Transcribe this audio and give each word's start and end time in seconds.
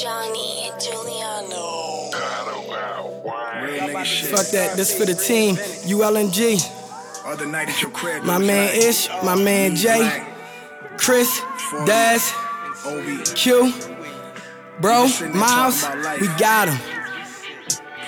Johnny 0.00 0.70
Giuliano. 0.78 2.10
Fuck 4.30 4.46
that, 4.52 4.74
this 4.76 4.96
for 4.96 5.04
the 5.04 5.14
team. 5.14 5.56
ULNG. 5.56 6.60
Other 7.24 7.46
night 7.46 7.68
at 7.68 7.82
your 7.82 7.90
crib. 7.90 8.22
My 8.22 8.38
man 8.38 8.74
Ish, 8.76 9.08
my 9.24 9.34
man 9.34 9.74
Jay, 9.74 10.24
Chris, 10.98 11.40
Daz, 11.84 12.32
Q, 13.34 13.72
Bro, 14.80 15.08
Miles, 15.34 15.84
we 16.20 16.28
got 16.38 16.68
him. 16.68 16.97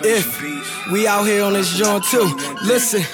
If 0.02 0.40
we 0.90 1.06
out 1.06 1.24
here 1.24 1.44
on 1.44 1.52
this 1.52 1.76
joint 1.76 2.04
too. 2.04 2.24
Listen, 2.64 3.04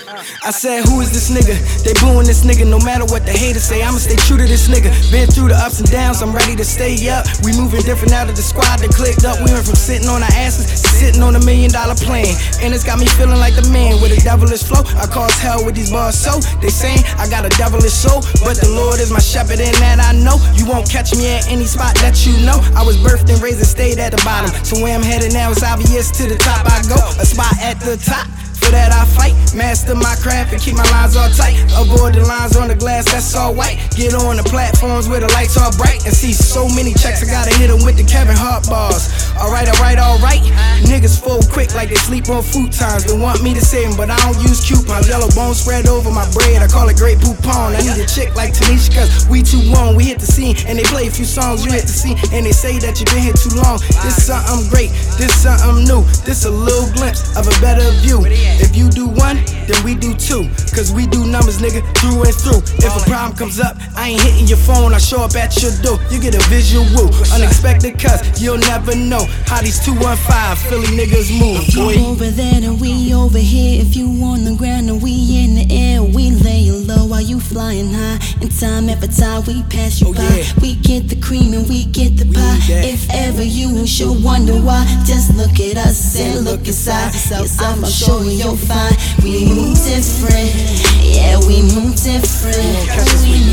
I 0.45 0.51
said, 0.51 0.85
who 0.87 1.01
is 1.01 1.11
this 1.11 1.31
nigga? 1.31 1.59
They 1.83 1.93
booing 2.01 2.27
this 2.27 2.45
nigga 2.45 2.67
no 2.67 2.79
matter 2.79 3.05
what 3.05 3.27
the 3.27 3.33
haters 3.33 3.65
say. 3.65 3.83
I'ma 3.83 3.99
stay 3.99 4.17
true 4.17 4.39
to 4.39 4.47
this 4.47 4.69
nigga. 4.69 4.91
Been 5.11 5.29
through 5.29 5.49
the 5.49 5.57
ups 5.57 5.81
and 5.81 5.91
downs, 5.91 6.23
I'm 6.23 6.33
ready 6.33 6.57
to 6.57 6.65
stay 6.65 6.97
up. 7.09 7.27
We 7.45 7.53
moving 7.53 7.83
different 7.83 8.15
out 8.15 8.31
of 8.31 8.37
the 8.37 8.43
squad 8.43 8.81
that 8.81 8.91
clicked 8.95 9.25
up. 9.25 9.39
We 9.45 9.53
went 9.53 9.67
from 9.67 9.75
sitting 9.77 10.09
on 10.09 10.23
our 10.23 10.35
asses 10.39 10.67
to 10.71 10.89
sitting 10.89 11.23
on 11.23 11.36
million 11.47 11.71
dollar 11.71 11.95
plane. 11.95 12.35
And 12.61 12.75
it's 12.75 12.83
got 12.83 12.99
me 12.99 13.07
feeling 13.15 13.39
like 13.39 13.55
the 13.55 13.65
man 13.71 14.03
with 14.03 14.11
a 14.11 14.21
devilish 14.21 14.67
flow. 14.67 14.83
I 14.99 15.07
cause 15.07 15.33
hell 15.39 15.65
with 15.65 15.79
these 15.79 15.95
bars, 15.95 16.19
so 16.19 16.43
they 16.59 16.69
saying 16.69 17.07
I 17.17 17.31
got 17.31 17.47
a 17.47 17.53
devilish 17.55 17.95
soul. 17.95 18.21
But 18.43 18.59
the 18.59 18.69
Lord 18.75 18.99
is 18.99 19.15
my 19.15 19.23
shepherd, 19.23 19.63
and 19.63 19.77
that 19.79 20.03
I 20.03 20.13
know. 20.13 20.43
You 20.59 20.67
won't 20.67 20.91
catch 20.91 21.15
me 21.15 21.31
at 21.39 21.47
any 21.47 21.65
spot 21.65 21.95
that 22.03 22.27
you 22.27 22.35
know. 22.45 22.59
I 22.75 22.83
was 22.83 22.99
birthed 22.99 23.31
and 23.31 23.41
raised 23.41 23.63
and 23.63 23.71
stayed 23.71 24.03
at 24.03 24.11
the 24.11 24.21
bottom. 24.27 24.51
So 24.67 24.83
where 24.83 24.93
I'm 24.93 25.07
headed 25.07 25.33
now 25.33 25.51
is 25.55 25.63
obvious 25.63 26.11
to 26.19 26.27
the 26.27 26.37
top 26.37 26.67
I 26.67 26.83
go. 26.91 26.99
A 27.23 27.25
spot 27.25 27.55
at 27.63 27.79
the 27.79 27.97
top. 27.97 28.27
For 28.67 28.73
that 28.75 28.91
I 28.91 29.07
fight, 29.15 29.37
master 29.55 29.95
my 29.95 30.17
craft 30.19 30.51
and 30.51 30.61
keep 30.61 30.75
my 30.75 30.89
lines 30.91 31.15
all 31.15 31.31
tight. 31.31 31.55
Avoid 31.79 32.19
the 32.19 32.27
lines 32.27 32.57
on 32.57 32.67
the 32.67 32.75
glass 32.75 33.07
all 33.37 33.55
white. 33.55 33.79
Get 33.95 34.15
on 34.15 34.37
the 34.37 34.43
platforms 34.43 35.09
where 35.09 35.21
the 35.21 35.31
lights 35.33 35.57
are 35.57 35.71
bright 35.77 36.05
and 36.05 36.15
see 36.15 36.33
so 36.33 36.69
many 36.69 36.93
checks. 36.95 37.23
I 37.23 37.27
gotta 37.27 37.55
hit 37.55 37.71
'em 37.71 37.85
with 37.85 37.97
the 37.97 38.05
Kevin 38.05 38.37
Hart 38.37 38.67
bars. 38.69 39.09
Alright, 39.37 39.69
alright, 39.69 39.99
alright. 39.99 40.43
Niggas 40.89 41.21
fold 41.21 41.49
quick 41.51 41.75
like 41.75 41.89
they 41.89 41.97
sleep 41.97 42.29
on 42.29 42.43
futons. 42.43 43.05
They 43.05 43.17
want 43.17 43.43
me 43.43 43.55
to 43.55 43.65
save 43.65 43.91
'em, 43.91 43.97
but 43.97 44.11
I 44.11 44.17
don't 44.25 44.41
use 44.41 44.65
coupons. 44.65 45.09
Yellow 45.09 45.31
bone 45.31 45.55
spread 45.55 45.87
over 45.87 46.11
my 46.11 46.27
bread. 46.33 46.63
I 46.63 46.67
call 46.67 46.89
it 46.89 46.97
Grey 46.97 47.17
Poupon. 47.17 47.77
I 47.77 47.83
need 47.83 48.01
a 48.01 48.07
chick 48.07 48.35
like 48.35 48.55
Tanisha, 48.55 48.95
cause 48.95 49.27
we 49.29 49.43
too 49.43 49.63
warm. 49.71 49.95
We 49.97 50.05
hit 50.05 50.19
the 50.19 50.27
scene 50.27 50.57
and 50.67 50.79
they 50.79 50.85
play 50.85 51.07
a 51.07 51.11
few 51.11 51.27
songs. 51.27 51.65
You 51.65 51.73
hit 51.73 51.87
the 51.87 51.93
scene 51.93 52.19
and 52.33 52.47
they 52.47 52.53
say 52.53 52.79
that 52.79 52.99
you 52.99 53.05
been 53.07 53.23
here 53.23 53.35
too 53.35 53.55
long. 53.63 53.79
This 54.03 54.25
something 54.27 54.69
great, 54.71 54.91
this 55.19 55.35
something 55.35 55.85
new. 55.85 56.05
This 56.25 56.45
a 56.45 56.51
little 56.51 56.91
glimpse 56.93 57.37
of 57.37 57.47
a 57.47 57.61
better 57.61 57.91
view. 58.01 58.25
If 58.27 58.77
you 58.77 58.89
do 58.89 59.07
one, 59.07 59.45
then 59.69 59.83
we 59.85 59.95
do 59.95 60.15
two. 60.15 60.49
Cause 60.75 60.93
we 60.93 61.07
do 61.07 61.27
numbers, 61.27 61.59
nigga, 61.59 61.83
through 61.99 62.23
and 62.25 62.35
through. 62.35 62.63
If 62.79 62.93
a 62.97 63.01
problem 63.09 63.26
comes 63.35 63.61
up, 63.61 63.77
I 63.95 64.11
ain't 64.11 64.21
hitting 64.21 64.47
your 64.47 64.59
phone, 64.59 64.93
I 64.93 64.99
show 64.99 65.23
up 65.23 65.35
at 65.35 65.61
your 65.63 65.73
door. 65.83 65.99
You 66.11 66.21
get 66.21 66.35
a 66.35 66.43
visual, 66.49 66.85
woo, 66.95 67.09
unexpected 67.33 67.99
cuz 67.99 68.43
you'll 68.43 68.59
never 68.59 68.95
know 68.95 69.25
how 69.47 69.63
these 69.63 69.81
215 69.85 70.57
Philly 70.69 70.93
niggas 70.99 71.31
move, 71.39 71.67
boy. 71.75 71.95
You 71.95 72.07
over 72.07 72.31
there 72.31 72.61
and 72.63 72.81
we 72.81 73.15
over 73.15 73.39
here. 73.39 73.81
If 73.81 73.97
you 73.97 74.07
on 74.23 74.45
the 74.45 74.55
ground 74.55 74.91
and 74.91 75.03
we 75.03 75.13
in 75.43 75.55
the 75.55 75.67
air, 75.71 76.03
we 76.03 76.31
laying 76.31 76.87
low 76.87 77.07
while 77.07 77.21
you 77.21 77.41
flying 77.41 77.93
high. 77.93 78.19
Time 78.61 78.89
after 78.89 79.07
time 79.07 79.45
we 79.47 79.63
pass 79.65 80.01
you 80.01 80.09
Oh, 80.09 80.13
by. 80.15 80.23
yeah. 80.23 80.45
We 80.63 80.77
get 80.77 81.09
the 81.11 81.17
cream 81.21 81.53
and 81.53 81.69
we 81.69 81.85
get 81.85 82.17
the 82.17 82.25
We 82.25 82.33
pie. 82.33 82.89
If 82.89 83.05
ever 83.13 83.43
you 83.45 83.87
should 83.87 84.25
wonder 84.25 84.55
why, 84.57 84.81
just 85.05 85.37
look 85.37 85.61
at 85.61 85.77
us 85.77 86.17
and 86.19 86.45
look 86.45 86.67
inside. 86.67 87.13
Yes, 87.13 87.61
I'm 87.61 87.85
sure 87.85 88.25
you'll 88.25 88.57
find 88.57 88.97
we 89.23 89.45
move 89.45 89.77
different. 89.85 90.57
Yeah, 91.05 91.37
we 91.45 91.61
move 91.77 92.01
different. 92.01 92.57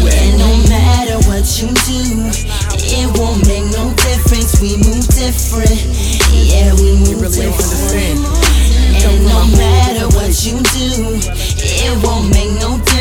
And 0.07 0.39
no 0.39 0.51
matter 0.71 1.19
what 1.27 1.43
you 1.59 1.67
do, 1.83 2.31
it 2.79 3.07
won't 3.19 3.43
make 3.45 3.67
no 3.75 3.91
difference. 3.99 4.61
We 4.63 4.77
move 4.87 5.03
different. 5.11 5.83
Yeah, 6.31 6.71
we 6.79 6.95
move 7.03 7.19
really 7.19 7.43
don't 7.43 7.59
understand. 7.59 8.23
different. 8.23 9.03
And 9.03 9.19
no 9.27 9.41
matter 9.59 10.07
what 10.15 10.31
you 10.47 10.55
do, 10.71 11.19
it 11.19 11.91
won't 12.07 12.31
make 12.31 12.55
no 12.63 12.77
difference. 12.79 12.92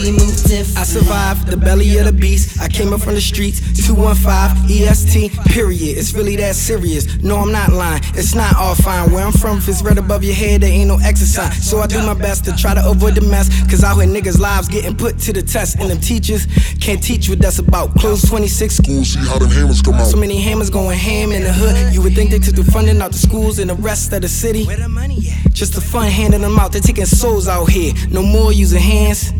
We 0.00 0.12
move 0.12 0.42
different. 0.44 0.78
I 0.78 0.84
survived 0.84 1.48
the 1.48 1.56
belly 1.56 1.98
of 1.98 2.06
the 2.06 2.12
beast. 2.12 2.60
I 2.60 2.68
came 2.68 2.92
up 2.92 3.00
from 3.00 3.14
the 3.14 3.20
streets. 3.20 3.60
215 3.86 4.86
EST, 4.86 5.32
period. 5.46 5.98
It's 5.98 6.14
really 6.14 6.36
that 6.36 6.54
serious. 6.54 7.20
No, 7.22 7.36
I'm 7.36 7.50
not 7.50 7.72
lying. 7.72 8.02
It's 8.14 8.34
not 8.34 8.54
all 8.56 8.74
fine. 8.74 9.12
Where 9.12 9.24
I'm 9.24 9.32
from, 9.32 9.58
if 9.58 9.68
it's 9.68 9.82
right 9.82 9.98
above 9.98 10.22
your 10.22 10.34
head, 10.34 10.60
there 10.62 10.70
ain't 10.70 10.88
no 10.88 10.98
exercise. 11.02 11.68
So 11.68 11.80
I 11.80 11.86
do 11.86 11.98
my 12.06 12.14
best 12.14 12.44
to 12.44 12.56
try 12.56 12.74
to 12.74 12.88
avoid 12.88 13.16
the 13.16 13.20
mess. 13.22 13.48
Cause 13.68 13.82
out 13.82 13.96
here 13.96 14.06
niggas' 14.06 14.38
lives 14.38 14.68
getting 14.68 14.96
put 14.96 15.18
to 15.18 15.32
the 15.32 15.42
test. 15.42 15.80
And 15.80 15.90
them 15.90 16.00
teachers 16.00 16.46
can't 16.80 17.02
teach 17.02 17.28
what 17.28 17.40
that's 17.40 17.58
about. 17.58 17.94
Close 17.96 18.22
26 18.22 18.76
schools. 18.76 19.08
See 19.08 19.18
how 19.18 19.38
them 19.38 19.50
hammers 19.50 19.82
come 19.82 19.94
out. 19.94 20.06
So 20.06 20.16
many 20.16 20.40
hammers 20.40 20.70
going 20.70 20.96
ham 20.96 21.32
in 21.32 21.42
the 21.42 21.52
hood. 21.52 21.92
You 21.92 22.00
would 22.02 22.14
think 22.14 22.30
they 22.30 22.38
took 22.38 22.54
the 22.54 22.64
funding 22.64 23.02
out 23.02 23.12
the 23.12 23.18
schools 23.18 23.58
and 23.58 23.68
the 23.68 23.74
rest 23.74 24.12
of 24.12 24.22
the 24.22 24.28
city. 24.28 24.64
Where 24.64 24.76
the 24.76 24.88
money 24.88 25.18
at? 25.28 25.52
Just 25.52 25.74
the 25.74 25.80
fun 25.80 26.08
handing 26.08 26.40
them 26.40 26.58
out. 26.58 26.72
They're 26.72 26.80
taking 26.80 27.06
souls 27.06 27.48
out 27.48 27.66
here. 27.66 27.92
No 28.10 28.22
more 28.22 28.52
using 28.52 28.80
hands. 28.80 29.32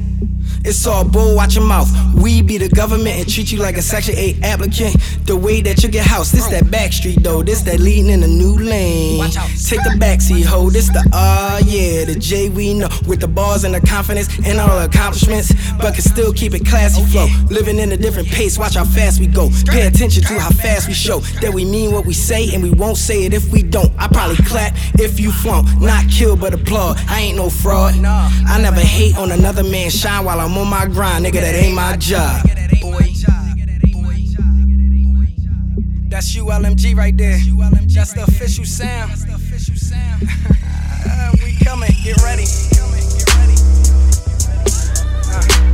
It's 0.62 0.86
all 0.86 1.04
bull, 1.04 1.34
watch 1.34 1.56
your 1.56 1.64
mouth. 1.64 1.88
We 2.14 2.42
be 2.42 2.58
the 2.58 2.68
government 2.68 3.16
and 3.16 3.28
treat 3.28 3.50
you 3.50 3.58
like 3.58 3.78
a 3.78 3.82
Section 3.82 4.14
8 4.16 4.42
applicant. 4.42 4.96
The 5.24 5.36
way 5.36 5.62
that 5.62 5.82
you 5.82 5.88
get 5.88 6.06
housed, 6.06 6.34
this 6.34 6.46
that 6.48 6.70
back 6.70 6.92
street 6.92 7.22
though. 7.22 7.42
This 7.42 7.62
that 7.62 7.80
leading 7.80 8.10
in 8.10 8.22
a 8.22 8.26
new 8.26 8.56
lane. 8.58 9.22
Take 9.30 9.82
the 9.84 9.96
backseat, 9.98 10.44
ho. 10.44 10.68
This 10.68 10.88
the 10.88 11.02
ah 11.12 11.58
yeah, 11.64 12.04
the 12.04 12.14
J 12.14 12.50
we 12.50 12.74
know. 12.74 12.88
With 13.06 13.20
the 13.20 13.28
bars 13.28 13.64
and 13.64 13.74
the 13.74 13.80
confidence 13.80 14.28
and 14.44 14.58
all 14.60 14.78
the 14.78 14.84
accomplishments. 14.84 15.54
But 15.78 15.94
can 15.94 16.02
still 16.02 16.32
keep 16.32 16.52
it 16.54 16.66
classy 16.66 17.04
flow. 17.06 17.28
Living 17.48 17.78
in 17.78 17.90
a 17.92 17.96
different 17.96 18.28
pace, 18.28 18.58
watch 18.58 18.74
how 18.74 18.84
fast 18.84 19.18
we 19.18 19.26
go. 19.26 19.48
Pay 19.66 19.86
attention 19.86 20.22
to 20.24 20.38
how 20.38 20.50
fast 20.50 20.88
we 20.88 20.94
show. 20.94 21.20
That 21.40 21.54
we 21.54 21.64
mean 21.64 21.92
what 21.92 22.04
we 22.04 22.12
say 22.12 22.52
and 22.52 22.62
we 22.62 22.70
won't 22.70 22.98
say 22.98 23.24
it 23.24 23.32
if 23.32 23.50
we 23.50 23.62
don't. 23.62 23.90
I 23.98 24.08
probably 24.08 24.36
clap 24.44 24.74
if 25.00 25.18
you 25.18 25.32
flaunt. 25.32 25.80
Not 25.80 26.04
kill 26.10 26.36
but 26.36 26.52
applaud. 26.52 26.98
I 27.08 27.20
ain't 27.20 27.38
no 27.38 27.48
fraud. 27.48 27.94
I 28.04 28.60
never 28.60 28.80
hate 28.80 29.16
on 29.16 29.32
another 29.32 29.64
man's 29.64 29.98
shine 29.98 30.24
while 30.24 30.38
I'm 30.40 30.49
on 30.56 30.68
my 30.68 30.86
grind, 30.86 31.24
nigga. 31.24 31.40
That 31.40 31.54
ain't 31.54 31.74
my 31.74 31.96
job. 31.96 32.46
That's 36.08 36.36
ULMG 36.36 36.96
right 36.96 37.16
there. 37.16 37.38
That's 37.86 38.12
the 38.12 38.24
official 38.26 38.64
sound. 38.64 39.12
we 41.44 41.56
coming. 41.64 41.90
Get 42.02 42.16
ready. 42.22 42.44
Uh, 45.32 45.69